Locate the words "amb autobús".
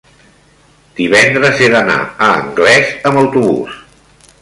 3.11-3.79